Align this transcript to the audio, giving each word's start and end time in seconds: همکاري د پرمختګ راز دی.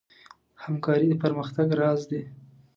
همکاري 0.63 1.05
د 1.09 1.13
پرمختګ 1.23 1.67
راز 1.79 2.01
دی. 2.09 2.21